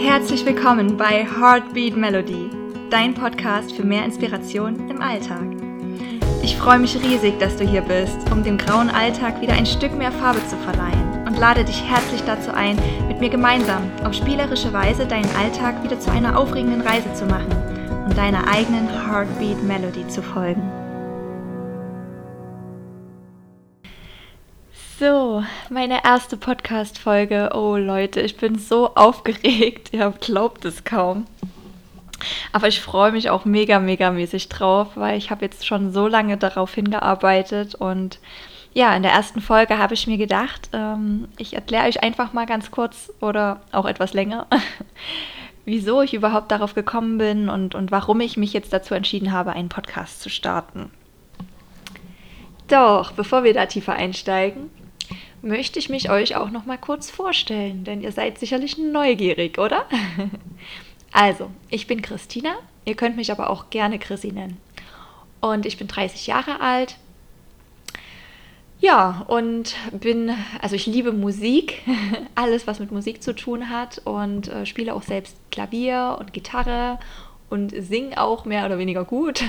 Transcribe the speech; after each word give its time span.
Herzlich 0.00 0.44
willkommen 0.44 0.96
bei 0.96 1.24
Heartbeat 1.24 1.96
Melody, 1.96 2.50
dein 2.90 3.14
Podcast 3.14 3.70
für 3.76 3.84
mehr 3.84 4.04
Inspiration 4.04 4.90
im 4.90 5.00
Alltag. 5.00 5.44
Ich 6.42 6.56
freue 6.56 6.80
mich 6.80 6.96
riesig, 6.96 7.38
dass 7.38 7.54
du 7.56 7.64
hier 7.64 7.82
bist, 7.82 8.18
um 8.32 8.42
dem 8.42 8.58
grauen 8.58 8.90
Alltag 8.90 9.40
wieder 9.40 9.52
ein 9.52 9.66
Stück 9.66 9.96
mehr 9.96 10.10
Farbe 10.10 10.44
zu 10.48 10.56
verleihen 10.56 11.24
und 11.28 11.38
lade 11.38 11.64
dich 11.64 11.84
herzlich 11.84 12.22
dazu 12.22 12.52
ein, 12.52 12.76
mit 13.06 13.20
mir 13.20 13.30
gemeinsam 13.30 13.88
auf 14.04 14.14
spielerische 14.14 14.72
Weise 14.72 15.06
deinen 15.06 15.30
Alltag 15.36 15.84
wieder 15.84 16.00
zu 16.00 16.10
einer 16.10 16.36
aufregenden 16.36 16.80
Reise 16.80 17.12
zu 17.14 17.26
machen 17.26 17.52
und 18.04 18.18
deiner 18.18 18.48
eigenen 18.48 18.88
Heartbeat 18.88 19.62
Melody 19.62 20.08
zu 20.08 20.22
folgen. 20.22 20.85
So, 24.98 25.44
meine 25.68 26.02
erste 26.04 26.38
Podcast-Folge. 26.38 27.50
Oh 27.52 27.76
Leute, 27.76 28.22
ich 28.22 28.38
bin 28.38 28.58
so 28.58 28.94
aufgeregt. 28.94 29.90
Ihr 29.92 30.10
glaubt 30.18 30.64
es 30.64 30.84
kaum. 30.84 31.26
Aber 32.50 32.66
ich 32.66 32.80
freue 32.80 33.12
mich 33.12 33.28
auch 33.28 33.44
mega, 33.44 33.78
mega 33.78 34.10
mäßig 34.10 34.48
drauf, 34.48 34.92
weil 34.94 35.18
ich 35.18 35.30
habe 35.30 35.44
jetzt 35.44 35.66
schon 35.66 35.92
so 35.92 36.06
lange 36.06 36.38
darauf 36.38 36.74
hingearbeitet 36.74 37.74
und 37.74 38.20
ja, 38.72 38.96
in 38.96 39.02
der 39.02 39.12
ersten 39.12 39.42
Folge 39.42 39.76
habe 39.76 39.92
ich 39.92 40.06
mir 40.06 40.16
gedacht, 40.16 40.70
ähm, 40.72 41.28
ich 41.36 41.52
erkläre 41.52 41.88
euch 41.88 42.02
einfach 42.02 42.32
mal 42.32 42.46
ganz 42.46 42.70
kurz 42.70 43.12
oder 43.20 43.60
auch 43.72 43.84
etwas 43.84 44.14
länger, 44.14 44.46
wieso 45.66 46.00
ich 46.00 46.14
überhaupt 46.14 46.50
darauf 46.50 46.74
gekommen 46.74 47.18
bin 47.18 47.50
und, 47.50 47.74
und 47.74 47.90
warum 47.90 48.20
ich 48.20 48.38
mich 48.38 48.54
jetzt 48.54 48.72
dazu 48.72 48.94
entschieden 48.94 49.30
habe, 49.30 49.52
einen 49.52 49.68
Podcast 49.68 50.22
zu 50.22 50.30
starten. 50.30 50.90
Doch, 52.68 53.12
bevor 53.12 53.44
wir 53.44 53.52
da 53.52 53.66
tiefer 53.66 53.92
einsteigen, 53.92 54.70
möchte 55.46 55.78
ich 55.78 55.88
mich 55.88 56.10
euch 56.10 56.36
auch 56.36 56.50
noch 56.50 56.66
mal 56.66 56.78
kurz 56.78 57.10
vorstellen, 57.10 57.84
denn 57.84 58.02
ihr 58.02 58.12
seid 58.12 58.38
sicherlich 58.38 58.76
neugierig, 58.78 59.58
oder? 59.58 59.86
also, 61.12 61.50
ich 61.70 61.86
bin 61.86 62.02
Christina, 62.02 62.54
ihr 62.84 62.94
könnt 62.94 63.16
mich 63.16 63.30
aber 63.30 63.50
auch 63.50 63.70
gerne 63.70 63.98
Chrissy 63.98 64.32
nennen. 64.32 64.58
Und 65.40 65.64
ich 65.64 65.76
bin 65.78 65.86
30 65.86 66.26
Jahre 66.26 66.60
alt. 66.60 66.96
Ja, 68.78 69.24
und 69.28 69.74
bin, 69.92 70.34
also 70.60 70.76
ich 70.76 70.86
liebe 70.86 71.12
Musik, 71.12 71.82
alles, 72.34 72.66
was 72.66 72.78
mit 72.78 72.92
Musik 72.92 73.22
zu 73.22 73.34
tun 73.34 73.70
hat 73.70 74.02
und 74.04 74.48
äh, 74.48 74.66
spiele 74.66 74.94
auch 74.94 75.02
selbst 75.02 75.36
Klavier 75.50 76.16
und 76.20 76.32
Gitarre 76.32 76.98
und 77.48 77.70
singe 77.70 78.20
auch 78.20 78.44
mehr 78.44 78.66
oder 78.66 78.78
weniger 78.78 79.04
gut. 79.04 79.42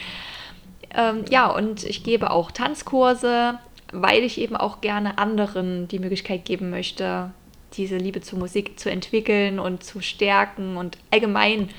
ähm, 0.94 1.24
ja, 1.30 1.46
und 1.46 1.84
ich 1.84 2.02
gebe 2.02 2.30
auch 2.30 2.50
Tanzkurse, 2.50 3.58
weil 3.92 4.24
ich 4.24 4.38
eben 4.38 4.56
auch 4.56 4.80
gerne 4.80 5.18
anderen 5.18 5.86
die 5.88 5.98
Möglichkeit 5.98 6.44
geben 6.44 6.70
möchte, 6.70 7.30
diese 7.74 7.96
Liebe 7.96 8.20
zur 8.20 8.38
Musik 8.38 8.78
zu 8.78 8.90
entwickeln 8.90 9.58
und 9.58 9.84
zu 9.84 10.00
stärken 10.00 10.76
und 10.76 10.98
allgemein 11.10 11.70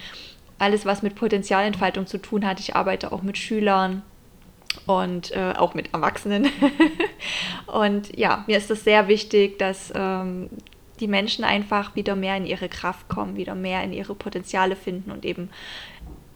alles, 0.59 0.85
was 0.85 1.03
mit 1.03 1.15
Potenzialentfaltung 1.15 2.07
zu 2.07 2.19
tun 2.19 2.45
hat. 2.45 2.59
Ich 2.59 2.75
arbeite 2.75 3.11
auch 3.11 3.21
mit 3.21 3.37
Schülern 3.37 4.01
und 4.85 5.31
äh, 5.31 5.53
auch 5.57 5.73
mit 5.73 5.93
Erwachsenen. 5.93 6.47
und 7.67 8.15
ja, 8.17 8.43
mir 8.47 8.57
ist 8.57 8.71
es 8.71 8.83
sehr 8.83 9.07
wichtig, 9.07 9.59
dass 9.59 9.91
ähm, 9.95 10.49
die 10.99 11.07
Menschen 11.07 11.43
einfach 11.43 11.95
wieder 11.95 12.15
mehr 12.15 12.37
in 12.37 12.45
ihre 12.45 12.69
Kraft 12.69 13.09
kommen, 13.09 13.35
wieder 13.35 13.55
mehr 13.55 13.83
in 13.83 13.93
ihre 13.93 14.15
Potenziale 14.15 14.75
finden 14.75 15.11
und 15.11 15.25
eben 15.25 15.49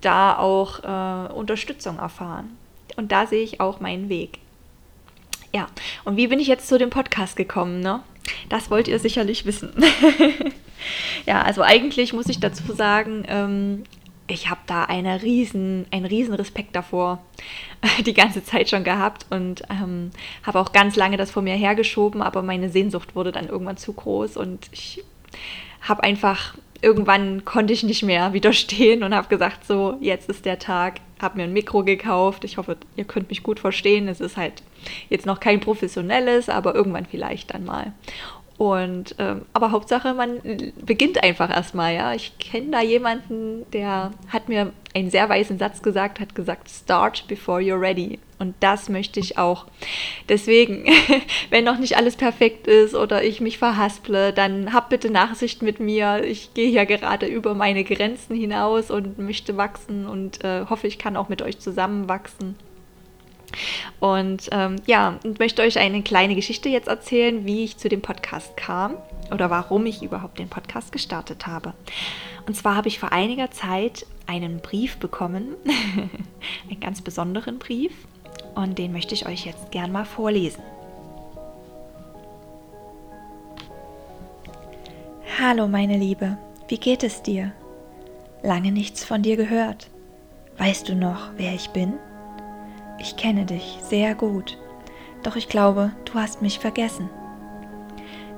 da 0.02 0.38
auch 0.38 0.84
äh, 0.84 1.34
Unterstützung 1.34 2.00
erfahren. 2.00 2.58
Und 2.96 3.12
da 3.12 3.28
sehe 3.28 3.44
ich 3.44 3.60
auch 3.62 3.80
meinen 3.80 4.10
Weg. 4.10 4.40
Ja, 5.54 5.68
und 6.04 6.18
wie 6.18 6.28
bin 6.28 6.40
ich 6.40 6.48
jetzt 6.48 6.68
zu 6.68 6.78
dem 6.78 6.90
Podcast 6.90 7.36
gekommen, 7.36 7.80
ne? 7.80 8.02
Das 8.50 8.70
wollt 8.70 8.88
ihr 8.88 9.00
sicherlich 9.00 9.46
wissen. 9.46 9.72
ja, 11.26 11.42
also 11.42 11.62
eigentlich 11.62 12.14
muss 12.14 12.28
ich 12.28 12.40
dazu 12.40 12.74
sagen, 12.74 13.24
ähm, 13.28 13.84
ich 14.28 14.50
habe 14.50 14.60
da 14.68 14.84
eine 14.84 15.22
riesen, 15.22 15.86
einen 15.92 16.06
riesen 16.06 16.34
Respekt 16.34 16.76
davor 16.76 17.20
die 18.06 18.14
ganze 18.14 18.44
Zeit 18.44 18.70
schon 18.70 18.84
gehabt 18.84 19.26
und 19.30 19.64
ähm, 19.70 20.12
habe 20.44 20.60
auch 20.60 20.74
ganz 20.74 20.96
lange 20.96 21.18
das 21.18 21.32
vor 21.32 21.42
mir 21.42 21.56
hergeschoben, 21.56 22.22
aber 22.22 22.42
meine 22.42 22.70
Sehnsucht 22.70 23.16
wurde 23.16 23.32
dann 23.32 23.48
irgendwann 23.48 23.78
zu 23.78 23.94
groß 23.94 24.38
und 24.38 24.68
ich 24.72 25.04
habe 25.82 26.04
einfach 26.04 26.56
irgendwann 26.82 27.44
konnte 27.46 27.74
ich 27.74 27.84
nicht 27.84 28.04
mehr 28.04 28.34
widerstehen 28.34 29.04
und 29.04 29.16
habe 29.16 29.30
gesagt, 29.30 29.66
so, 29.66 29.98
jetzt 30.00 30.30
ist 30.30 30.46
der 30.46 30.60
Tag, 30.60 31.00
habe 31.20 31.38
mir 31.38 31.44
ein 31.44 31.54
Mikro 31.54 31.84
gekauft. 31.84 32.44
Ich 32.44 32.58
hoffe, 32.58 32.78
ihr 32.96 33.06
könnt 33.06 33.30
mich 33.30 33.44
gut 33.44 33.60
verstehen. 33.60 34.08
Es 34.08 34.22
ist 34.22 34.38
halt 34.38 34.64
jetzt 35.10 35.26
noch 35.26 35.40
kein 35.40 35.60
professionelles, 35.60 36.50
aber 36.50 36.76
irgendwann 36.76 37.06
vielleicht 37.06 37.54
dann 37.54 37.66
mal. 37.66 37.94
Und 38.58 39.14
ähm, 39.20 39.44
aber 39.54 39.72
Hauptsache, 39.72 40.16
man 40.16 40.42
beginnt 40.84 41.24
einfach 41.24 41.50
erstmal, 41.50 41.94
ja. 41.94 42.14
Ich 42.14 42.38
kenne 42.40 42.72
da 42.72 42.82
jemanden, 42.82 43.70
der 43.72 44.12
hat 44.30 44.50
mir 44.50 44.74
einen 44.96 45.12
sehr 45.12 45.30
weisen 45.30 45.60
Satz 45.60 45.84
gesagt, 45.84 46.20
hat 46.20 46.34
gesagt, 46.34 46.70
start 46.70 47.28
before 47.28 47.62
you're 47.62 47.80
ready. 47.80 48.20
Und 48.40 48.56
das 48.60 48.90
möchte 48.90 49.20
ich 49.20 49.38
auch. 49.38 49.66
Deswegen, 50.28 50.86
wenn 51.52 51.66
noch 51.66 51.78
nicht 51.78 51.98
alles 51.98 52.16
perfekt 52.16 52.68
ist 52.68 52.96
oder 52.96 53.24
ich 53.24 53.42
mich 53.42 53.60
verhasple, 53.60 54.34
dann 54.34 54.74
hab 54.74 54.90
bitte 54.90 55.12
Nachsicht 55.12 55.62
mit 55.62 55.80
mir. 55.80 56.24
Ich 56.24 56.56
gehe 56.56 56.70
ja 56.70 56.86
gerade 56.86 57.28
über 57.28 57.54
meine 57.54 57.84
Grenzen 57.84 58.36
hinaus 58.36 58.90
und 58.90 59.20
möchte 59.20 59.56
wachsen 59.56 60.08
und 60.08 60.44
äh, 60.44 60.66
hoffe, 60.68 60.88
ich 60.88 60.98
kann 60.98 61.16
auch 61.16 61.30
mit 61.30 61.44
euch 61.44 61.60
zusammenwachsen. 61.60 62.56
Und 64.00 64.50
ähm, 64.52 64.78
ja, 64.86 65.20
und 65.24 65.40
möchte 65.40 65.62
euch 65.62 65.80
eine 65.80 66.04
kleine 66.04 66.36
Geschichte 66.36 66.70
jetzt 66.70 66.88
erzählen, 66.88 67.46
wie 67.46 67.64
ich 67.64 67.78
zu 67.78 67.90
dem 67.90 68.02
Podcast 68.02 68.56
kam 68.58 68.96
oder 69.32 69.50
warum 69.50 69.86
ich 69.86 70.04
überhaupt 70.04 70.40
den 70.40 70.50
Podcast 70.50 70.92
gestartet 70.92 71.48
habe. 71.48 71.74
Und 72.46 72.56
zwar 72.56 72.76
habe 72.76 72.88
ich 72.88 73.00
vor 73.00 73.12
einiger 73.12 73.52
Zeit 73.52 74.06
einen 74.26 74.60
Brief 74.60 74.98
bekommen, 74.98 75.56
einen 76.70 76.80
ganz 76.80 77.02
besonderen 77.02 77.60
Brief, 77.60 77.94
und 78.56 78.78
den 78.80 78.92
möchte 78.92 79.14
ich 79.14 79.28
euch 79.28 79.46
jetzt 79.46 79.72
gern 79.72 79.92
mal 79.92 80.06
vorlesen. 80.06 80.64
Hallo 85.40 85.68
meine 85.68 85.98
Liebe, 85.98 86.38
wie 86.68 86.80
geht 86.80 87.04
es 87.04 87.22
dir? 87.22 87.52
Lange 88.42 88.72
nichts 88.72 89.04
von 89.04 89.22
dir 89.22 89.38
gehört. 89.38 89.90
Weißt 90.58 90.90
du 90.90 90.96
noch, 90.96 91.30
wer 91.38 91.54
ich 91.54 91.70
bin? 91.70 91.94
Ich 93.00 93.16
kenne 93.16 93.46
dich 93.46 93.80
sehr 93.82 94.16
gut, 94.16 94.58
doch 95.24 95.36
ich 95.36 95.50
glaube, 95.50 95.92
du 96.06 96.16
hast 96.16 96.42
mich 96.42 96.60
vergessen. 96.60 97.10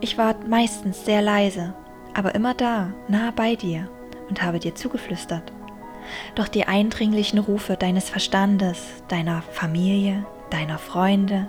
Ich 0.02 0.18
war 0.18 0.36
meistens 0.48 1.06
sehr 1.06 1.22
leise, 1.22 1.74
aber 2.14 2.36
immer 2.36 2.54
da, 2.54 2.94
nah 3.08 3.32
bei 3.32 3.56
dir 3.56 3.90
und 4.30 4.42
habe 4.42 4.60
dir 4.60 4.76
zugeflüstert. 4.76 5.52
Doch 6.36 6.48
die 6.48 6.66
eindringlichen 6.68 7.40
Rufe 7.40 7.76
deines 7.76 8.10
Verstandes, 8.10 9.04
deiner 9.08 9.42
Familie, 9.42 10.26
deiner 10.50 10.78
Freunde 10.78 11.48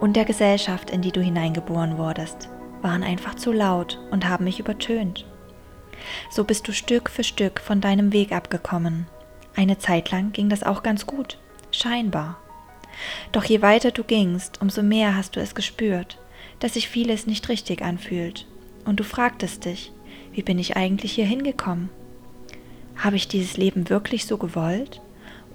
und 0.00 0.16
der 0.16 0.24
Gesellschaft, 0.24 0.90
in 0.90 1.02
die 1.02 1.12
du 1.12 1.20
hineingeboren 1.20 1.98
wurdest, 1.98 2.48
waren 2.82 3.02
einfach 3.02 3.34
zu 3.34 3.52
laut 3.52 4.00
und 4.10 4.28
haben 4.28 4.44
mich 4.44 4.60
übertönt. 4.60 5.26
So 6.30 6.44
bist 6.44 6.68
du 6.68 6.72
Stück 6.72 7.10
für 7.10 7.24
Stück 7.24 7.60
von 7.60 7.80
deinem 7.80 8.12
Weg 8.12 8.32
abgekommen. 8.32 9.06
Eine 9.56 9.78
Zeit 9.78 10.10
lang 10.10 10.32
ging 10.32 10.48
das 10.48 10.62
auch 10.62 10.82
ganz 10.82 11.06
gut, 11.06 11.38
scheinbar. 11.72 12.38
Doch 13.32 13.44
je 13.44 13.62
weiter 13.62 13.90
du 13.90 14.04
gingst, 14.04 14.60
umso 14.60 14.82
mehr 14.82 15.16
hast 15.16 15.36
du 15.36 15.40
es 15.40 15.54
gespürt, 15.54 16.18
dass 16.60 16.74
sich 16.74 16.88
vieles 16.88 17.26
nicht 17.26 17.48
richtig 17.48 17.82
anfühlt. 17.82 18.46
Und 18.84 19.00
du 19.00 19.04
fragtest 19.04 19.64
dich, 19.64 19.92
wie 20.32 20.42
bin 20.42 20.58
ich 20.58 20.76
eigentlich 20.76 21.12
hier 21.12 21.26
hingekommen? 21.26 21.90
Habe 22.96 23.16
ich 23.16 23.28
dieses 23.28 23.56
Leben 23.56 23.88
wirklich 23.88 24.26
so 24.26 24.38
gewollt? 24.38 25.00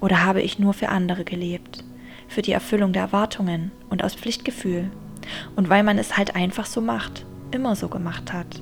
Oder 0.00 0.24
habe 0.24 0.42
ich 0.42 0.58
nur 0.58 0.74
für 0.74 0.88
andere 0.88 1.24
gelebt? 1.24 1.84
Für 2.28 2.42
die 2.42 2.52
Erfüllung 2.52 2.92
der 2.92 3.02
Erwartungen 3.02 3.70
und 3.90 4.02
aus 4.02 4.14
Pflichtgefühl? 4.14 4.90
Und 5.56 5.68
weil 5.68 5.82
man 5.82 5.98
es 5.98 6.16
halt 6.16 6.36
einfach 6.36 6.66
so 6.66 6.80
macht, 6.80 7.24
immer 7.50 7.76
so 7.76 7.88
gemacht 7.88 8.32
hat. 8.32 8.60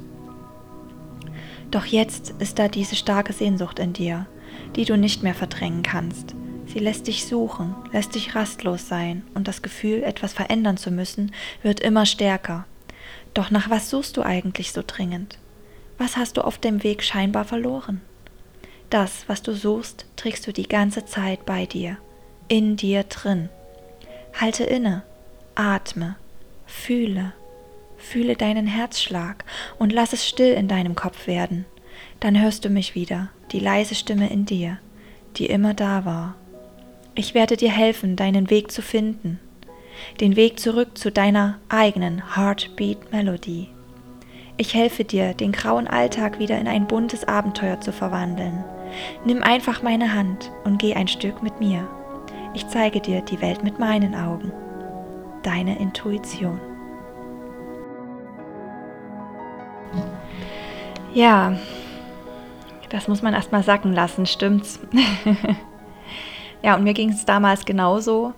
Doch 1.70 1.86
jetzt 1.86 2.34
ist 2.38 2.58
da 2.58 2.68
diese 2.68 2.96
starke 2.96 3.32
Sehnsucht 3.32 3.78
in 3.78 3.92
dir, 3.92 4.26
die 4.76 4.84
du 4.84 4.96
nicht 4.96 5.22
mehr 5.22 5.34
verdrängen 5.34 5.82
kannst, 5.82 6.34
Sie 6.72 6.78
lässt 6.78 7.06
dich 7.06 7.26
suchen, 7.26 7.74
lässt 7.92 8.14
dich 8.14 8.34
rastlos 8.34 8.88
sein, 8.88 9.24
und 9.34 9.46
das 9.46 9.60
Gefühl, 9.60 10.02
etwas 10.02 10.32
verändern 10.32 10.78
zu 10.78 10.90
müssen, 10.90 11.32
wird 11.62 11.80
immer 11.80 12.06
stärker. 12.06 12.64
Doch 13.34 13.50
nach 13.50 13.68
was 13.68 13.90
suchst 13.90 14.16
du 14.16 14.22
eigentlich 14.22 14.72
so 14.72 14.82
dringend? 14.86 15.38
Was 15.98 16.16
hast 16.16 16.38
du 16.38 16.40
auf 16.42 16.56
dem 16.56 16.82
Weg 16.82 17.02
scheinbar 17.02 17.44
verloren? 17.44 18.00
Das, 18.88 19.28
was 19.28 19.42
du 19.42 19.54
suchst, 19.54 20.06
trägst 20.16 20.46
du 20.46 20.52
die 20.52 20.66
ganze 20.66 21.04
Zeit 21.04 21.44
bei 21.44 21.66
dir, 21.66 21.98
in 22.48 22.76
dir 22.76 23.04
drin. 23.04 23.50
Halte 24.40 24.64
inne, 24.64 25.02
atme, 25.54 26.16
fühle, 26.66 27.34
fühle 27.98 28.34
deinen 28.34 28.66
Herzschlag 28.66 29.44
und 29.78 29.92
lass 29.92 30.14
es 30.14 30.26
still 30.26 30.54
in 30.54 30.68
deinem 30.68 30.94
Kopf 30.94 31.26
werden. 31.26 31.66
Dann 32.20 32.40
hörst 32.40 32.64
du 32.64 32.70
mich 32.70 32.94
wieder, 32.94 33.28
die 33.52 33.60
leise 33.60 33.94
Stimme 33.94 34.30
in 34.30 34.46
dir, 34.46 34.78
die 35.36 35.46
immer 35.46 35.74
da 35.74 36.06
war 36.06 36.34
ich 37.14 37.34
werde 37.34 37.56
dir 37.56 37.70
helfen, 37.70 38.16
deinen 38.16 38.50
Weg 38.50 38.70
zu 38.70 38.82
finden. 38.82 39.40
den 40.20 40.36
Weg 40.36 40.58
zurück 40.58 40.98
zu 40.98 41.12
deiner 41.12 41.58
eigenen 41.68 42.34
Heartbeat 42.36 43.12
Melody. 43.12 43.68
Ich 44.56 44.74
helfe 44.74 45.04
dir, 45.04 45.34
den 45.34 45.52
grauen 45.52 45.86
Alltag 45.86 46.38
wieder 46.38 46.58
in 46.58 46.68
ein 46.68 46.86
buntes 46.86 47.26
Abenteuer 47.26 47.80
zu 47.80 47.92
verwandeln. 47.92 48.64
Nimm 49.24 49.42
einfach 49.42 49.82
meine 49.82 50.14
Hand 50.14 50.50
und 50.64 50.78
geh 50.78 50.94
ein 50.94 51.08
Stück 51.08 51.42
mit 51.42 51.60
mir. 51.60 51.88
Ich 52.54 52.66
zeige 52.68 53.00
dir 53.00 53.22
die 53.22 53.40
Welt 53.40 53.64
mit 53.64 53.78
meinen 53.78 54.14
Augen. 54.14 54.52
Deine 55.42 55.78
Intuition. 55.78 56.60
Ja, 61.14 61.56
das 62.90 63.08
muss 63.08 63.22
man 63.22 63.34
erstmal 63.34 63.62
sacken 63.62 63.92
lassen, 63.92 64.26
stimmt's? 64.26 64.80
ja, 66.62 66.76
und 66.76 66.84
mir 66.84 66.94
ging 66.94 67.10
es 67.10 67.24
damals 67.24 67.64
genauso, 67.64 68.32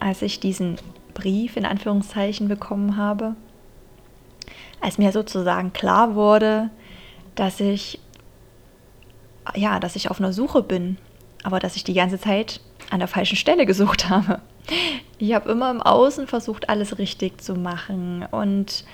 als 0.00 0.22
ich 0.22 0.40
diesen 0.40 0.76
Brief 1.14 1.56
in 1.56 1.64
Anführungszeichen 1.64 2.48
bekommen 2.48 2.96
habe. 2.96 3.36
Als 4.80 4.98
mir 4.98 5.12
sozusagen 5.12 5.72
klar 5.72 6.14
wurde, 6.14 6.70
dass 7.34 7.60
ich 7.60 8.00
ja, 9.54 9.78
dass 9.78 9.96
ich 9.96 10.10
auf 10.10 10.18
einer 10.18 10.32
Suche 10.32 10.62
bin, 10.62 10.96
aber 11.44 11.60
dass 11.60 11.76
ich 11.76 11.84
die 11.84 11.94
ganze 11.94 12.18
Zeit 12.18 12.60
an 12.90 12.98
der 12.98 13.08
falschen 13.08 13.36
Stelle 13.36 13.66
gesucht 13.66 14.08
habe. 14.08 14.40
Ich 15.18 15.34
habe 15.34 15.50
immer 15.50 15.70
im 15.70 15.80
Außen 15.80 16.26
versucht, 16.26 16.68
alles 16.68 16.98
richtig 16.98 17.40
zu 17.40 17.54
machen 17.54 18.26
und 18.30 18.84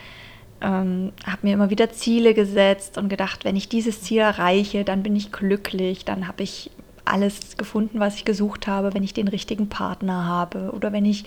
ähm, 0.60 1.12
habe 1.26 1.38
mir 1.42 1.54
immer 1.54 1.70
wieder 1.70 1.90
Ziele 1.90 2.34
gesetzt 2.34 2.98
und 2.98 3.08
gedacht, 3.08 3.44
wenn 3.44 3.56
ich 3.56 3.68
dieses 3.68 4.02
Ziel 4.02 4.20
erreiche, 4.20 4.84
dann 4.84 5.02
bin 5.02 5.16
ich 5.16 5.32
glücklich, 5.32 6.04
dann 6.04 6.28
habe 6.28 6.42
ich 6.42 6.70
alles 7.04 7.56
gefunden, 7.56 8.00
was 8.00 8.16
ich 8.16 8.24
gesucht 8.24 8.66
habe, 8.66 8.94
wenn 8.94 9.02
ich 9.02 9.14
den 9.14 9.28
richtigen 9.28 9.68
Partner 9.68 10.26
habe 10.26 10.70
oder 10.72 10.92
wenn 10.92 11.04
ich 11.04 11.24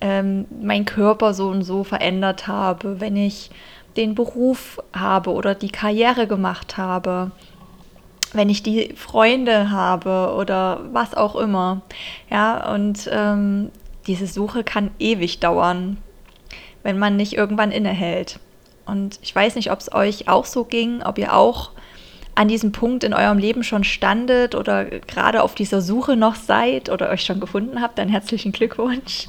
ähm, 0.00 0.46
meinen 0.60 0.84
Körper 0.84 1.34
so 1.34 1.48
und 1.48 1.62
so 1.62 1.84
verändert 1.84 2.46
habe, 2.46 3.00
wenn 3.00 3.16
ich 3.16 3.50
den 3.96 4.14
Beruf 4.14 4.80
habe 4.92 5.32
oder 5.32 5.54
die 5.54 5.70
Karriere 5.70 6.26
gemacht 6.26 6.76
habe, 6.76 7.32
wenn 8.32 8.48
ich 8.48 8.62
die 8.62 8.94
Freunde 8.94 9.70
habe 9.70 10.34
oder 10.36 10.80
was 10.92 11.14
auch 11.14 11.34
immer. 11.34 11.82
Ja, 12.30 12.72
und 12.72 13.08
ähm, 13.10 13.70
diese 14.06 14.26
Suche 14.26 14.62
kann 14.64 14.90
ewig 14.98 15.40
dauern, 15.40 15.98
wenn 16.82 16.98
man 16.98 17.16
nicht 17.16 17.34
irgendwann 17.34 17.72
innehält. 17.72 18.38
Und 18.86 19.18
ich 19.22 19.34
weiß 19.34 19.54
nicht, 19.54 19.70
ob 19.72 19.80
es 19.80 19.92
euch 19.92 20.28
auch 20.28 20.44
so 20.44 20.64
ging, 20.64 21.02
ob 21.02 21.18
ihr 21.18 21.34
auch 21.34 21.72
an 22.38 22.46
diesem 22.46 22.70
Punkt 22.70 23.02
in 23.02 23.14
eurem 23.14 23.36
Leben 23.38 23.64
schon 23.64 23.82
standet 23.82 24.54
oder 24.54 24.84
gerade 24.84 25.42
auf 25.42 25.56
dieser 25.56 25.80
Suche 25.80 26.14
noch 26.14 26.36
seid 26.36 26.88
oder 26.88 27.10
euch 27.10 27.24
schon 27.24 27.40
gefunden 27.40 27.82
habt, 27.82 27.98
dann 27.98 28.08
herzlichen 28.08 28.52
Glückwunsch. 28.52 29.26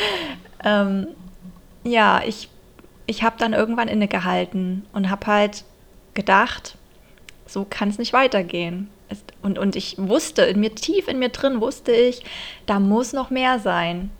ähm, 0.62 1.06
ja, 1.82 2.20
ich, 2.26 2.50
ich 3.06 3.22
habe 3.22 3.36
dann 3.38 3.54
irgendwann 3.54 3.88
innegehalten 3.88 4.84
und 4.92 5.08
habe 5.08 5.26
halt 5.28 5.64
gedacht, 6.12 6.76
so 7.46 7.64
kann 7.64 7.88
es 7.88 7.96
nicht 7.96 8.12
weitergehen. 8.12 8.90
Und, 9.40 9.58
und 9.58 9.74
ich 9.74 9.96
wusste, 9.96 10.42
in 10.42 10.60
mir 10.60 10.74
tief 10.74 11.08
in 11.08 11.18
mir 11.18 11.30
drin 11.30 11.58
wusste 11.58 11.92
ich, 11.92 12.22
da 12.66 12.80
muss 12.80 13.14
noch 13.14 13.30
mehr 13.30 13.60
sein. 13.60 14.10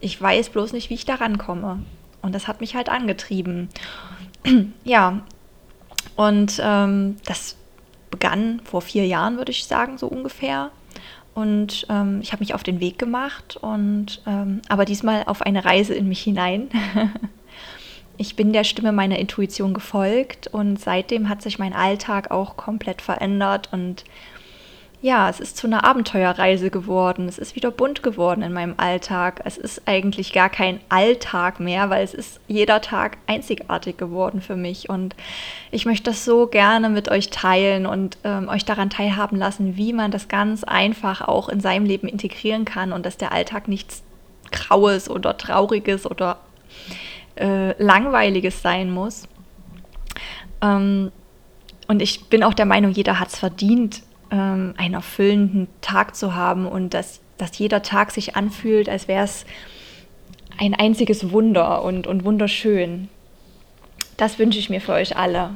Ich 0.00 0.20
weiß 0.20 0.48
bloß 0.48 0.72
nicht, 0.72 0.90
wie 0.90 0.94
ich 0.94 1.04
da 1.04 1.14
rankomme. 1.14 1.84
Und 2.22 2.34
das 2.34 2.48
hat 2.48 2.60
mich 2.60 2.74
halt 2.74 2.88
angetrieben. 2.88 3.68
ja, 4.82 5.20
und 6.16 6.60
ähm, 6.60 7.18
das 7.24 7.54
begann 8.10 8.60
vor 8.64 8.82
vier 8.82 9.06
Jahren, 9.06 9.36
würde 9.36 9.52
ich 9.52 9.66
sagen, 9.66 9.98
so 9.98 10.06
ungefähr. 10.06 10.70
Und 11.34 11.86
ähm, 11.88 12.20
ich 12.20 12.32
habe 12.32 12.40
mich 12.40 12.54
auf 12.54 12.64
den 12.64 12.80
Weg 12.80 12.98
gemacht 12.98 13.56
und 13.60 14.22
ähm, 14.26 14.60
aber 14.68 14.84
diesmal 14.84 15.22
auf 15.26 15.42
eine 15.42 15.64
Reise 15.64 15.94
in 15.94 16.08
mich 16.08 16.20
hinein. 16.20 16.68
ich 18.16 18.34
bin 18.34 18.52
der 18.52 18.64
Stimme 18.64 18.90
meiner 18.90 19.18
Intuition 19.18 19.72
gefolgt 19.72 20.48
und 20.48 20.80
seitdem 20.80 21.28
hat 21.28 21.42
sich 21.42 21.60
mein 21.60 21.74
Alltag 21.74 22.32
auch 22.32 22.56
komplett 22.56 23.02
verändert 23.02 23.68
und 23.72 24.04
ja, 25.00 25.30
es 25.30 25.38
ist 25.38 25.56
zu 25.56 25.68
einer 25.68 25.84
Abenteuerreise 25.84 26.70
geworden. 26.70 27.28
Es 27.28 27.38
ist 27.38 27.54
wieder 27.54 27.70
bunt 27.70 28.02
geworden 28.02 28.42
in 28.42 28.52
meinem 28.52 28.74
Alltag. 28.78 29.40
Es 29.44 29.56
ist 29.56 29.82
eigentlich 29.86 30.32
gar 30.32 30.48
kein 30.48 30.80
Alltag 30.88 31.60
mehr, 31.60 31.88
weil 31.88 32.02
es 32.02 32.14
ist 32.14 32.40
jeder 32.48 32.80
Tag 32.80 33.18
einzigartig 33.28 33.96
geworden 33.96 34.40
für 34.40 34.56
mich. 34.56 34.88
Und 34.88 35.14
ich 35.70 35.86
möchte 35.86 36.10
das 36.10 36.24
so 36.24 36.48
gerne 36.48 36.88
mit 36.88 37.08
euch 37.10 37.30
teilen 37.30 37.86
und 37.86 38.18
ähm, 38.24 38.48
euch 38.48 38.64
daran 38.64 38.90
teilhaben 38.90 39.38
lassen, 39.38 39.76
wie 39.76 39.92
man 39.92 40.10
das 40.10 40.26
ganz 40.26 40.64
einfach 40.64 41.20
auch 41.20 41.48
in 41.48 41.60
seinem 41.60 41.86
Leben 41.86 42.08
integrieren 42.08 42.64
kann 42.64 42.92
und 42.92 43.06
dass 43.06 43.16
der 43.16 43.30
Alltag 43.30 43.68
nichts 43.68 44.02
Graues 44.50 45.08
oder 45.08 45.36
Trauriges 45.36 46.10
oder 46.10 46.38
äh, 47.36 47.80
Langweiliges 47.80 48.62
sein 48.62 48.90
muss. 48.90 49.28
Ähm, 50.60 51.12
und 51.86 52.02
ich 52.02 52.24
bin 52.24 52.42
auch 52.42 52.54
der 52.54 52.66
Meinung, 52.66 52.90
jeder 52.90 53.20
hat 53.20 53.28
es 53.28 53.38
verdient, 53.38 54.02
ähm, 54.30 54.74
einen 54.76 54.94
erfüllenden 54.94 55.68
Tag 55.80 56.16
zu 56.16 56.34
haben 56.34 56.66
und 56.66 56.94
dass, 56.94 57.20
dass 57.38 57.58
jeder 57.58 57.82
Tag 57.82 58.10
sich 58.10 58.36
anfühlt, 58.36 58.88
als 58.88 59.08
wäre 59.08 59.24
es 59.24 59.44
ein 60.58 60.74
einziges 60.74 61.30
Wunder 61.30 61.82
und, 61.82 62.06
und 62.06 62.24
wunderschön. 62.24 63.08
Das 64.16 64.38
wünsche 64.40 64.58
ich 64.58 64.68
mir 64.68 64.80
für 64.80 64.92
euch 64.92 65.16
alle. 65.16 65.50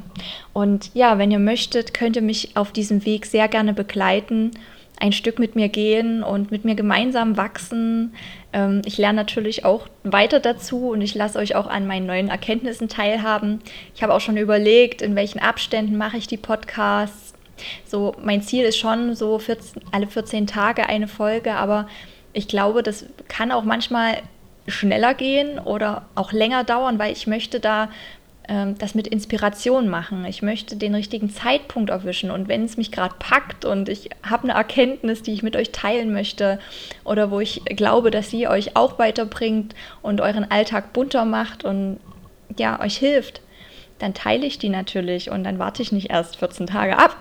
Und 0.52 0.90
ja, 0.94 1.19
wenn 1.19 1.32
ihr 1.32 1.40
möchtet, 1.40 1.94
könnt 1.94 2.14
ihr 2.14 2.22
mich 2.22 2.56
auf 2.56 2.70
diesem 2.70 3.04
Weg 3.04 3.26
sehr 3.26 3.48
gerne 3.48 3.74
begleiten, 3.74 4.52
ein 5.00 5.12
Stück 5.12 5.40
mit 5.40 5.56
mir 5.56 5.68
gehen 5.68 6.22
und 6.22 6.52
mit 6.52 6.64
mir 6.64 6.76
gemeinsam 6.76 7.36
wachsen. 7.36 8.14
Ähm, 8.52 8.82
ich 8.84 8.98
lerne 8.98 9.16
natürlich 9.16 9.64
auch 9.64 9.88
weiter 10.04 10.38
dazu 10.38 10.90
und 10.90 11.00
ich 11.00 11.16
lasse 11.16 11.40
euch 11.40 11.56
auch 11.56 11.66
an 11.66 11.88
meinen 11.88 12.06
neuen 12.06 12.28
Erkenntnissen 12.28 12.88
teilhaben. 12.88 13.60
Ich 13.96 14.04
habe 14.04 14.14
auch 14.14 14.20
schon 14.20 14.36
überlegt, 14.36 15.02
in 15.02 15.16
welchen 15.16 15.40
Abständen 15.40 15.96
mache 15.96 16.18
ich 16.18 16.28
die 16.28 16.36
Podcasts 16.36 17.31
so, 17.84 18.14
mein 18.22 18.43
Ziel 18.43 18.64
ist 18.64 18.78
schon 18.78 19.14
so 19.14 19.38
14, 19.38 19.82
alle 19.93 20.06
14 20.06 20.46
Tage 20.46 20.87
eine 20.88 21.08
Folge, 21.08 21.54
aber 21.54 21.88
ich 22.32 22.49
glaube, 22.49 22.82
das 22.82 23.06
kann 23.28 23.52
auch 23.52 23.64
manchmal 23.64 24.19
schneller 24.66 25.14
gehen 25.14 25.58
oder 25.58 26.06
auch 26.14 26.32
länger 26.32 26.64
dauern, 26.64 26.99
weil 26.99 27.12
ich 27.12 27.26
möchte 27.26 27.60
da 27.60 27.88
ähm, 28.49 28.76
das 28.78 28.94
mit 28.94 29.06
Inspiration 29.06 29.88
machen. 29.88 30.25
Ich 30.25 30.43
möchte 30.43 30.76
den 30.76 30.94
richtigen 30.94 31.31
Zeitpunkt 31.31 31.90
erwischen 31.90 32.31
und 32.31 32.49
wenn 32.49 32.64
es 32.64 32.76
mich 32.76 32.90
gerade 32.90 33.14
packt 33.19 33.64
und 33.64 33.88
ich 33.88 34.10
habe 34.22 34.44
eine 34.44 34.52
Erkenntnis, 34.52 35.22
die 35.22 35.32
ich 35.32 35.43
mit 35.43 35.56
euch 35.56 35.70
teilen 35.70 36.12
möchte 36.12 36.58
oder 37.04 37.31
wo 37.31 37.40
ich 37.40 37.64
glaube, 37.64 38.10
dass 38.10 38.31
sie 38.31 38.49
euch 38.49 38.76
auch 38.76 38.99
weiterbringt 38.99 39.75
und 40.02 40.20
euren 40.20 40.50
Alltag 40.50 40.93
bunter 40.93 41.25
macht 41.25 41.64
und 41.64 42.00
ja, 42.59 42.80
euch 42.80 42.97
hilft, 42.97 43.42
dann 44.02 44.14
teile 44.14 44.44
ich 44.44 44.59
die 44.59 44.68
natürlich 44.68 45.30
und 45.30 45.44
dann 45.44 45.61
warte 45.61 45.80
ich 45.80 45.92
nicht 45.92 46.11
erst 46.11 46.37
14 46.38 46.66
Tage 46.66 46.99
ab. 46.99 47.16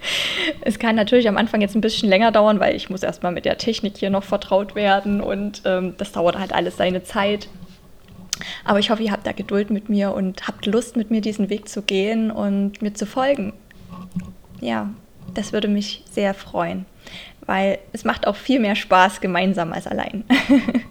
es 0.62 0.80
kann 0.80 0.96
natürlich 0.96 1.28
am 1.28 1.36
Anfang 1.36 1.60
jetzt 1.60 1.76
ein 1.76 1.80
bisschen 1.80 2.08
länger 2.08 2.32
dauern, 2.32 2.58
weil 2.58 2.74
ich 2.74 2.90
muss 2.90 3.04
erstmal 3.04 3.30
mit 3.30 3.44
der 3.44 3.56
Technik 3.56 3.96
hier 3.96 4.10
noch 4.10 4.24
vertraut 4.24 4.74
werden 4.74 5.20
und 5.20 5.62
ähm, 5.64 5.94
das 5.96 6.10
dauert 6.10 6.36
halt 6.36 6.52
alles 6.52 6.76
seine 6.76 7.04
Zeit. 7.04 7.46
Aber 8.64 8.80
ich 8.80 8.90
hoffe, 8.90 9.04
ihr 9.04 9.12
habt 9.12 9.28
da 9.28 9.32
Geduld 9.32 9.70
mit 9.70 9.88
mir 9.88 10.12
und 10.12 10.48
habt 10.48 10.66
Lust, 10.66 10.96
mit 10.96 11.12
mir 11.12 11.20
diesen 11.20 11.50
Weg 11.50 11.68
zu 11.68 11.82
gehen 11.82 12.32
und 12.32 12.82
mir 12.82 12.94
zu 12.94 13.06
folgen. 13.06 13.52
Ja, 14.60 14.90
das 15.34 15.52
würde 15.52 15.68
mich 15.68 16.02
sehr 16.10 16.34
freuen, 16.34 16.84
weil 17.46 17.78
es 17.92 18.04
macht 18.04 18.26
auch 18.26 18.34
viel 18.34 18.58
mehr 18.58 18.74
Spaß 18.74 19.20
gemeinsam 19.20 19.72
als 19.72 19.86
allein. 19.86 20.24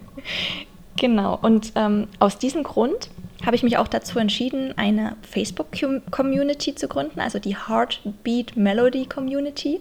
genau, 0.96 1.38
und 1.42 1.72
ähm, 1.74 2.08
aus 2.18 2.38
diesem 2.38 2.62
Grund 2.62 3.10
habe 3.48 3.56
ich 3.56 3.62
mich 3.62 3.78
auch 3.78 3.88
dazu 3.88 4.18
entschieden, 4.18 4.76
eine 4.76 5.16
Facebook-Community 5.22 6.74
zu 6.74 6.86
gründen, 6.86 7.18
also 7.18 7.38
die 7.38 7.56
Heartbeat 7.56 8.58
Melody 8.58 9.06
Community. 9.06 9.80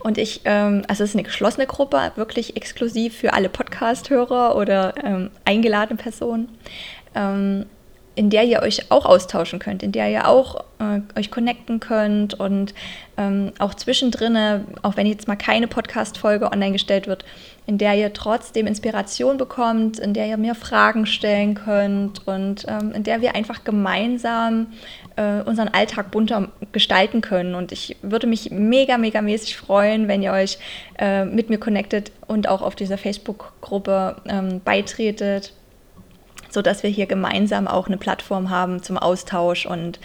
Und 0.00 0.18
ich, 0.18 0.42
ähm, 0.44 0.82
also 0.88 1.04
es 1.04 1.10
ist 1.10 1.16
eine 1.16 1.22
geschlossene 1.22 1.66
Gruppe, 1.66 2.12
wirklich 2.16 2.54
exklusiv 2.54 3.16
für 3.16 3.32
alle 3.32 3.48
Podcast-Hörer 3.48 4.56
oder 4.56 4.92
ähm, 5.02 5.30
eingeladene 5.46 5.96
Personen. 5.96 6.50
Ähm, 7.14 7.64
in 8.14 8.28
der 8.28 8.44
ihr 8.44 8.60
euch 8.60 8.90
auch 8.90 9.06
austauschen 9.06 9.58
könnt, 9.58 9.82
in 9.82 9.92
der 9.92 10.10
ihr 10.10 10.28
auch 10.28 10.64
äh, 10.80 11.00
euch 11.18 11.30
connecten 11.30 11.80
könnt 11.80 12.34
und 12.34 12.74
ähm, 13.16 13.52
auch 13.58 13.72
zwischendrin, 13.72 14.66
auch 14.82 14.98
wenn 14.98 15.06
jetzt 15.06 15.28
mal 15.28 15.36
keine 15.36 15.66
Podcast-Folge 15.66 16.52
online 16.52 16.72
gestellt 16.72 17.06
wird, 17.06 17.24
in 17.66 17.78
der 17.78 17.94
ihr 17.94 18.12
trotzdem 18.12 18.66
Inspiration 18.66 19.38
bekommt, 19.38 19.98
in 19.98 20.14
der 20.14 20.26
ihr 20.26 20.36
mir 20.36 20.54
Fragen 20.54 21.06
stellen 21.06 21.54
könnt 21.54 22.26
und 22.26 22.66
ähm, 22.68 22.92
in 22.92 23.04
der 23.04 23.20
wir 23.20 23.34
einfach 23.34 23.62
gemeinsam 23.62 24.68
äh, 25.16 25.42
unseren 25.42 25.68
Alltag 25.68 26.10
bunter 26.10 26.48
gestalten 26.72 27.20
können. 27.20 27.54
Und 27.54 27.70
ich 27.70 27.96
würde 28.02 28.26
mich 28.26 28.50
mega, 28.50 28.98
mega 28.98 29.22
mäßig 29.22 29.56
freuen, 29.56 30.08
wenn 30.08 30.22
ihr 30.22 30.32
euch 30.32 30.58
äh, 30.98 31.24
mit 31.24 31.50
mir 31.50 31.58
connectet 31.58 32.10
und 32.26 32.48
auch 32.48 32.62
auf 32.62 32.74
dieser 32.74 32.98
Facebook-Gruppe 32.98 34.16
ähm, 34.28 34.60
beitretet 34.64 35.52
sodass 36.52 36.82
wir 36.82 36.90
hier 36.90 37.06
gemeinsam 37.06 37.66
auch 37.66 37.86
eine 37.86 37.96
Plattform 37.96 38.50
haben 38.50 38.82
zum 38.82 38.98
Austausch 38.98 39.64
und 39.64 39.98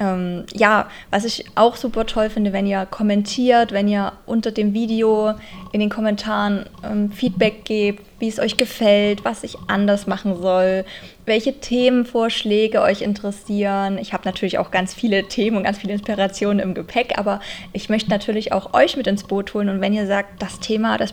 ähm, 0.00 0.44
ja, 0.54 0.88
was 1.10 1.26
ich 1.26 1.44
auch 1.54 1.76
super 1.76 2.06
toll 2.06 2.30
finde, 2.30 2.54
wenn 2.54 2.66
ihr 2.66 2.86
kommentiert, 2.86 3.70
wenn 3.70 3.86
ihr 3.86 4.12
unter 4.24 4.50
dem 4.50 4.72
Video 4.72 5.34
in 5.72 5.80
den 5.80 5.90
Kommentaren 5.90 6.64
ähm, 6.82 7.12
Feedback 7.12 7.66
gebt, 7.66 8.02
wie 8.18 8.28
es 8.28 8.38
euch 8.38 8.56
gefällt, 8.56 9.24
was 9.24 9.44
ich 9.44 9.56
anders 9.68 10.06
machen 10.06 10.40
soll, 10.40 10.86
welche 11.26 11.60
Themenvorschläge 11.60 12.80
euch 12.80 13.02
interessieren. 13.02 13.98
Ich 13.98 14.14
habe 14.14 14.22
natürlich 14.24 14.58
auch 14.58 14.70
ganz 14.70 14.94
viele 14.94 15.28
Themen 15.28 15.58
und 15.58 15.64
ganz 15.64 15.78
viele 15.78 15.92
Inspirationen 15.92 16.60
im 16.60 16.74
Gepäck, 16.74 17.18
aber 17.18 17.40
ich 17.74 17.90
möchte 17.90 18.10
natürlich 18.10 18.52
auch 18.52 18.72
euch 18.72 18.96
mit 18.96 19.06
ins 19.06 19.24
Boot 19.24 19.52
holen. 19.52 19.68
Und 19.68 19.82
wenn 19.82 19.92
ihr 19.92 20.06
sagt, 20.06 20.42
das 20.42 20.60
Thema, 20.60 20.96
das 20.96 21.12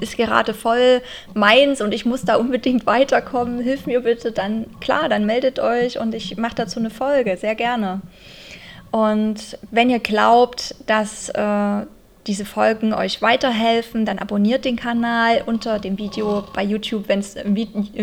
ist 0.00 0.16
gerade 0.16 0.54
voll 0.54 1.02
meins 1.34 1.80
und 1.80 1.92
ich 1.92 2.04
muss 2.04 2.22
da 2.22 2.36
unbedingt 2.36 2.86
weiterkommen, 2.86 3.60
hilf 3.60 3.86
mir 3.86 4.00
bitte, 4.00 4.32
dann 4.32 4.66
klar, 4.80 5.08
dann 5.08 5.26
meldet 5.26 5.58
euch 5.58 5.98
und 5.98 6.14
ich 6.14 6.36
mache 6.36 6.56
dazu 6.56 6.78
eine 6.78 6.90
Folge, 6.90 7.36
sehr 7.36 7.54
gerne. 7.54 8.00
Und 8.90 9.58
wenn 9.70 9.90
ihr 9.90 9.98
glaubt, 9.98 10.74
dass 10.86 11.28
äh, 11.28 11.86
diese 12.26 12.44
Folgen 12.44 12.92
euch 12.92 13.22
weiterhelfen, 13.22 14.04
dann 14.04 14.18
abonniert 14.18 14.64
den 14.64 14.76
Kanal 14.76 15.42
unter 15.46 15.78
dem 15.78 15.96
Video 15.96 16.44
bei 16.54 16.62
YouTube, 16.64 17.04
wenn 17.08 17.20
es 17.20 17.36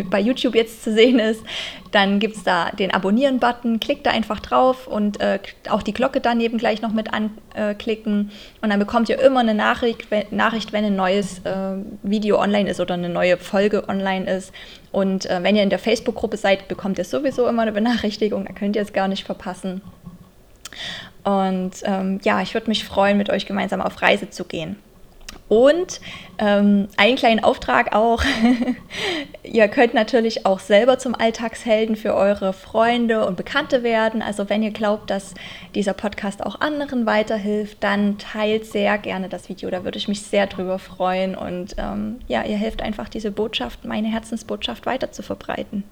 bei 0.09 0.19
YouTube 0.19 0.55
jetzt 0.55 0.83
zu 0.83 0.93
sehen 0.93 1.19
ist. 1.19 1.43
Dann 1.91 2.19
gibt 2.19 2.37
es 2.37 2.43
da 2.43 2.71
den 2.71 2.91
Abonnieren-Button, 2.93 3.79
klickt 3.79 4.05
da 4.05 4.11
einfach 4.11 4.39
drauf 4.39 4.87
und 4.87 5.19
äh, 5.19 5.39
auch 5.69 5.83
die 5.83 5.93
Glocke 5.93 6.21
daneben 6.21 6.57
gleich 6.57 6.81
noch 6.81 6.93
mit 6.93 7.09
anklicken. 7.13 8.31
und 8.61 8.69
dann 8.69 8.79
bekommt 8.79 9.09
ihr 9.09 9.19
immer 9.19 9.41
eine 9.41 9.53
Nachricht, 9.53 10.09
wenn, 10.09 10.25
Nachricht, 10.31 10.73
wenn 10.73 10.85
ein 10.85 10.95
neues 10.95 11.39
äh, 11.39 11.75
Video 12.01 12.39
online 12.39 12.69
ist 12.69 12.79
oder 12.79 12.93
eine 12.93 13.09
neue 13.09 13.37
Folge 13.37 13.87
online 13.89 14.31
ist. 14.31 14.53
Und 14.91 15.25
äh, 15.25 15.43
wenn 15.43 15.55
ihr 15.55 15.63
in 15.63 15.69
der 15.69 15.79
Facebook-Gruppe 15.79 16.37
seid, 16.37 16.67
bekommt 16.67 16.97
ihr 16.97 17.05
sowieso 17.05 17.47
immer 17.47 17.63
eine 17.63 17.73
Benachrichtigung, 17.73 18.45
da 18.45 18.53
könnt 18.53 18.75
ihr 18.75 18.81
es 18.81 18.93
gar 18.93 19.07
nicht 19.07 19.25
verpassen. 19.25 19.81
Und 21.23 21.71
ähm, 21.83 22.19
ja, 22.23 22.41
ich 22.41 22.53
würde 22.53 22.67
mich 22.69 22.83
freuen, 22.83 23.17
mit 23.17 23.29
euch 23.29 23.45
gemeinsam 23.45 23.81
auf 23.81 24.01
Reise 24.01 24.29
zu 24.29 24.43
gehen. 24.43 24.77
Und 25.49 25.99
ähm, 26.39 26.87
einen 26.97 27.15
kleinen 27.15 27.43
Auftrag 27.43 27.93
auch. 27.95 28.23
ihr 29.43 29.67
könnt 29.67 29.93
natürlich 29.93 30.45
auch 30.45 30.59
selber 30.59 30.97
zum 30.97 31.15
Alltagshelden 31.15 31.95
für 31.95 32.15
eure 32.15 32.53
Freunde 32.53 33.25
und 33.25 33.37
Bekannte 33.37 33.83
werden. 33.83 34.21
Also 34.21 34.49
wenn 34.49 34.63
ihr 34.63 34.71
glaubt, 34.71 35.09
dass 35.09 35.33
dieser 35.75 35.93
Podcast 35.93 36.43
auch 36.43 36.61
anderen 36.61 37.05
weiterhilft, 37.05 37.83
dann 37.83 38.17
teilt 38.17 38.65
sehr 38.65 38.97
gerne 38.97 39.29
das 39.29 39.49
Video. 39.49 39.69
Da 39.69 39.83
würde 39.83 39.97
ich 39.97 40.07
mich 40.07 40.21
sehr 40.21 40.47
drüber 40.47 40.79
freuen. 40.79 41.35
Und 41.35 41.75
ähm, 41.77 42.19
ja, 42.27 42.43
ihr 42.43 42.57
helft 42.57 42.81
einfach 42.81 43.09
diese 43.09 43.31
Botschaft, 43.31 43.85
meine 43.85 44.07
Herzensbotschaft 44.07 44.85
weiter 44.85 45.11
zu 45.11 45.23
verbreiten. 45.23 45.83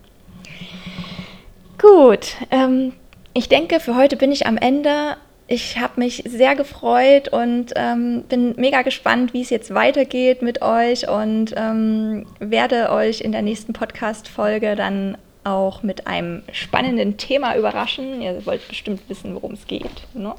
Gut, 1.77 2.35
ähm, 2.51 2.93
ich 3.33 3.49
denke, 3.49 3.79
für 3.79 3.95
heute 3.95 4.17
bin 4.17 4.31
ich 4.31 4.45
am 4.45 4.57
Ende. 4.57 5.17
Ich 5.47 5.77
habe 5.79 5.99
mich 5.99 6.23
sehr 6.25 6.55
gefreut 6.55 7.27
und 7.29 7.73
ähm, 7.75 8.23
bin 8.29 8.55
mega 8.55 8.83
gespannt, 8.83 9.33
wie 9.33 9.41
es 9.41 9.49
jetzt 9.49 9.73
weitergeht 9.73 10.41
mit 10.41 10.61
euch 10.61 11.09
und 11.09 11.53
ähm, 11.57 12.25
werde 12.39 12.89
euch 12.89 13.21
in 13.21 13.33
der 13.33 13.41
nächsten 13.41 13.73
Podcast-Folge 13.73 14.75
dann 14.75 15.17
auch 15.43 15.83
mit 15.83 16.07
einem 16.07 16.43
spannenden 16.51 17.17
Thema 17.17 17.57
überraschen. 17.57 18.21
Ihr 18.21 18.45
wollt 18.45 18.65
bestimmt 18.67 19.01
wissen, 19.09 19.35
worum 19.35 19.53
es 19.53 19.67
geht. 19.67 19.89
Ne? 20.13 20.33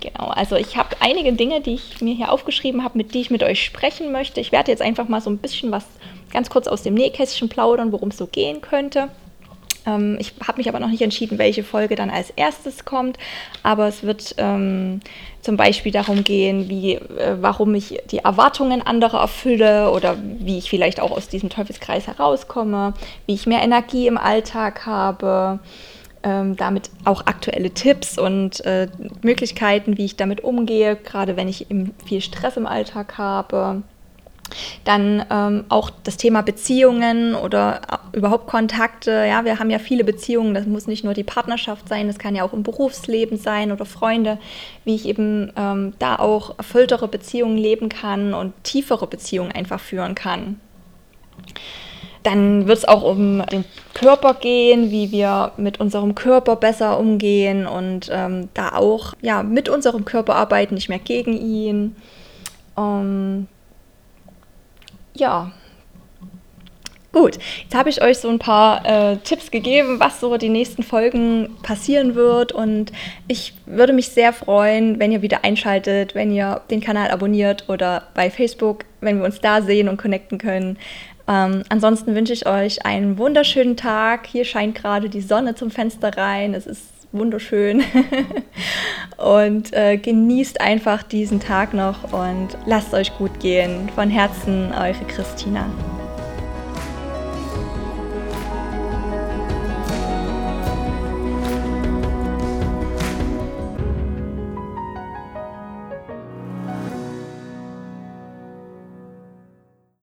Genau, 0.00 0.28
also 0.28 0.56
ich 0.56 0.76
habe 0.76 0.96
einige 1.00 1.32
Dinge, 1.32 1.60
die 1.60 1.74
ich 1.74 2.00
mir 2.00 2.14
hier 2.14 2.30
aufgeschrieben 2.30 2.84
habe, 2.84 2.96
mit 2.96 3.12
denen 3.12 3.22
ich 3.22 3.30
mit 3.30 3.42
euch 3.42 3.64
sprechen 3.64 4.12
möchte. 4.12 4.40
Ich 4.40 4.52
werde 4.52 4.70
jetzt 4.70 4.80
einfach 4.80 5.08
mal 5.08 5.20
so 5.20 5.28
ein 5.28 5.38
bisschen 5.38 5.72
was 5.72 5.84
ganz 6.32 6.50
kurz 6.50 6.68
aus 6.68 6.82
dem 6.82 6.94
Nähkästchen 6.94 7.48
plaudern, 7.48 7.90
worum 7.90 8.10
es 8.10 8.16
so 8.16 8.26
gehen 8.26 8.60
könnte. 8.60 9.08
Ähm, 9.88 10.16
ich 10.20 10.34
habe 10.46 10.58
mich 10.58 10.68
aber 10.68 10.80
noch 10.80 10.88
nicht 10.88 11.02
entschieden, 11.02 11.38
welche 11.38 11.64
Folge 11.64 11.96
dann 11.96 12.10
als 12.10 12.30
erstes 12.30 12.84
kommt. 12.84 13.18
Aber 13.62 13.88
es 13.88 14.02
wird 14.02 14.34
ähm, 14.38 15.00
zum 15.40 15.56
Beispiel 15.56 15.92
darum 15.92 16.24
gehen, 16.24 16.68
wie, 16.68 16.94
äh, 16.94 17.36
warum 17.40 17.74
ich 17.74 17.98
die 18.10 18.18
Erwartungen 18.18 18.82
anderer 18.82 19.20
erfülle 19.20 19.90
oder 19.90 20.16
wie 20.38 20.58
ich 20.58 20.68
vielleicht 20.70 21.00
auch 21.00 21.10
aus 21.10 21.28
diesem 21.28 21.48
Teufelskreis 21.48 22.06
herauskomme, 22.06 22.94
wie 23.26 23.34
ich 23.34 23.46
mehr 23.46 23.62
Energie 23.62 24.06
im 24.06 24.18
Alltag 24.18 24.86
habe. 24.86 25.60
Ähm, 26.24 26.56
damit 26.56 26.90
auch 27.04 27.26
aktuelle 27.26 27.70
Tipps 27.70 28.18
und 28.18 28.64
äh, 28.66 28.88
Möglichkeiten, 29.22 29.98
wie 29.98 30.04
ich 30.04 30.16
damit 30.16 30.42
umgehe, 30.42 30.96
gerade 30.96 31.36
wenn 31.36 31.46
ich 31.46 31.68
viel 32.06 32.20
Stress 32.20 32.56
im 32.56 32.66
Alltag 32.66 33.18
habe. 33.18 33.84
Dann 34.88 35.22
ähm, 35.30 35.66
auch 35.68 35.90
das 35.90 36.16
Thema 36.16 36.40
Beziehungen 36.40 37.34
oder 37.34 37.82
äh, 37.92 38.16
überhaupt 38.16 38.46
Kontakte. 38.46 39.10
Ja, 39.28 39.44
wir 39.44 39.58
haben 39.58 39.68
ja 39.68 39.78
viele 39.78 40.02
Beziehungen. 40.02 40.54
Das 40.54 40.64
muss 40.64 40.86
nicht 40.86 41.04
nur 41.04 41.12
die 41.12 41.24
Partnerschaft 41.24 41.86
sein, 41.90 42.06
das 42.06 42.18
kann 42.18 42.34
ja 42.34 42.42
auch 42.42 42.54
im 42.54 42.62
Berufsleben 42.62 43.36
sein 43.36 43.70
oder 43.70 43.84
Freunde, 43.84 44.38
wie 44.86 44.94
ich 44.94 45.04
eben 45.04 45.52
ähm, 45.58 45.92
da 45.98 46.16
auch 46.16 46.56
erfülltere 46.56 47.06
Beziehungen 47.06 47.58
leben 47.58 47.90
kann 47.90 48.32
und 48.32 48.54
tiefere 48.64 49.06
Beziehungen 49.06 49.52
einfach 49.52 49.78
führen 49.78 50.14
kann. 50.14 50.58
Dann 52.22 52.66
wird 52.66 52.78
es 52.78 52.88
auch 52.88 53.02
um 53.02 53.44
den 53.44 53.66
Körper 53.92 54.32
gehen, 54.32 54.90
wie 54.90 55.12
wir 55.12 55.52
mit 55.58 55.80
unserem 55.80 56.14
Körper 56.14 56.56
besser 56.56 56.98
umgehen 56.98 57.66
und 57.66 58.08
ähm, 58.10 58.48
da 58.54 58.70
auch 58.70 59.12
ja, 59.20 59.42
mit 59.42 59.68
unserem 59.68 60.06
Körper 60.06 60.34
arbeiten, 60.34 60.76
nicht 60.76 60.88
mehr 60.88 60.98
gegen 60.98 61.36
ihn. 61.36 61.94
Um, 62.74 63.48
ja. 65.18 65.52
Gut, 67.10 67.38
jetzt 67.62 67.74
habe 67.74 67.88
ich 67.88 68.02
euch 68.02 68.18
so 68.18 68.28
ein 68.28 68.38
paar 68.38 68.84
äh, 68.84 69.16
Tipps 69.16 69.50
gegeben, 69.50 69.98
was 69.98 70.20
so 70.20 70.36
die 70.36 70.50
nächsten 70.50 70.82
Folgen 70.82 71.56
passieren 71.62 72.14
wird. 72.14 72.52
Und 72.52 72.92
ich 73.28 73.54
würde 73.64 73.94
mich 73.94 74.10
sehr 74.10 74.32
freuen, 74.34 75.00
wenn 75.00 75.10
ihr 75.10 75.22
wieder 75.22 75.42
einschaltet, 75.42 76.14
wenn 76.14 76.30
ihr 76.30 76.60
den 76.70 76.80
Kanal 76.80 77.10
abonniert 77.10 77.64
oder 77.68 78.08
bei 78.14 78.30
Facebook, 78.30 78.84
wenn 79.00 79.18
wir 79.18 79.24
uns 79.24 79.40
da 79.40 79.62
sehen 79.62 79.88
und 79.88 79.96
connecten 79.96 80.36
können. 80.36 80.78
Ähm, 81.26 81.62
ansonsten 81.70 82.14
wünsche 82.14 82.34
ich 82.34 82.46
euch 82.46 82.84
einen 82.84 83.16
wunderschönen 83.16 83.76
Tag. 83.76 84.26
Hier 84.26 84.44
scheint 84.44 84.74
gerade 84.74 85.08
die 85.08 85.22
Sonne 85.22 85.54
zum 85.54 85.70
Fenster 85.70 86.16
rein. 86.16 86.52
Es 86.52 86.66
ist 86.66 86.84
wunderschön. 87.12 87.82
und 89.18 89.72
äh, 89.74 89.98
genießt 89.98 90.60
einfach 90.60 91.02
diesen 91.02 91.40
Tag 91.40 91.74
noch 91.74 92.12
und 92.12 92.56
lasst 92.66 92.94
euch 92.94 93.16
gut 93.18 93.40
gehen. 93.40 93.90
Von 93.94 94.08
Herzen, 94.08 94.72
eure 94.72 95.04
Christina. 95.06 95.66